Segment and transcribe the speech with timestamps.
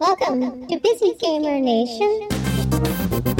[0.00, 3.37] Welcome to Busy Gamer Nation.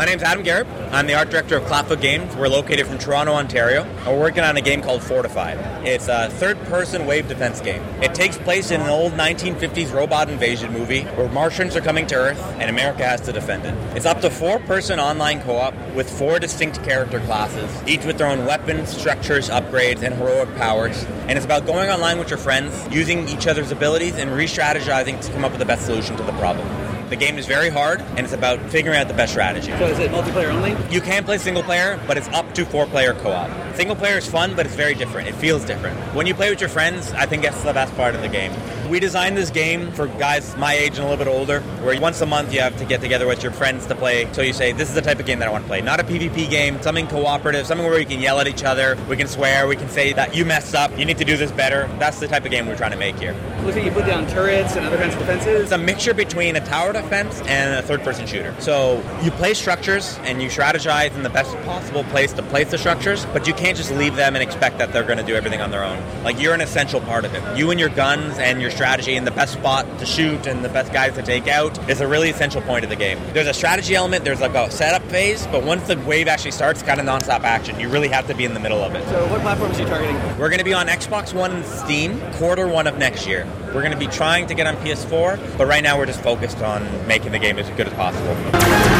[0.00, 0.66] My name's Adam Garrett.
[0.92, 2.34] I'm the art director of Clapfoot Games.
[2.34, 3.86] We're located from Toronto, Ontario.
[4.06, 5.58] We're working on a game called Fortified.
[5.86, 7.82] It's a third-person wave defense game.
[8.00, 12.14] It takes place in an old 1950s robot invasion movie where Martians are coming to
[12.14, 13.74] Earth and America has to defend it.
[13.94, 18.46] It's up to four-person online co-op with four distinct character classes, each with their own
[18.46, 21.04] weapons, structures, upgrades, and heroic powers.
[21.28, 25.32] And it's about going online with your friends, using each other's abilities, and re-strategizing to
[25.32, 26.89] come up with the best solution to the problem.
[27.10, 29.72] The game is very hard, and it's about figuring out the best strategy.
[29.72, 30.76] So is it multiplayer only?
[30.94, 33.50] You can play single player, but it's up to four player co op.
[33.74, 35.26] Single player is fun, but it's very different.
[35.26, 35.98] It feels different.
[36.14, 38.52] When you play with your friends, I think that's the best part of the game.
[38.90, 42.20] We designed this game for guys my age and a little bit older, where once
[42.22, 44.28] a month you have to get together with your friends to play.
[44.32, 45.80] So you say, This is the type of game that I want to play.
[45.80, 49.16] Not a PvP game, something cooperative, something where we can yell at each other, we
[49.16, 51.88] can swear, we can say that you messed up, you need to do this better.
[52.00, 53.32] That's the type of game we're trying to make here.
[53.62, 55.62] Looks like you put down turrets and other kinds of defenses.
[55.62, 58.56] It's a mixture between a tower defense and a third person shooter.
[58.58, 62.78] So you play structures and you strategize in the best possible place to place the
[62.78, 65.60] structures, but you can't just leave them and expect that they're going to do everything
[65.60, 66.02] on their own.
[66.24, 67.56] Like you're an essential part of it.
[67.56, 70.68] You and your guns and your strategy and the best spot to shoot and the
[70.70, 73.18] best guys to take out is a really essential point of the game.
[73.34, 76.82] There's a strategy element, there's like a setup phase, but once the wave actually starts,
[76.82, 77.78] kind of non-stop action.
[77.78, 79.06] You really have to be in the middle of it.
[79.10, 80.16] So what platforms are you targeting?
[80.38, 83.46] We're going to be on Xbox One and Steam quarter one of next year.
[83.66, 86.62] We're going to be trying to get on PS4, but right now we're just focused
[86.62, 88.99] on making the game as good as possible.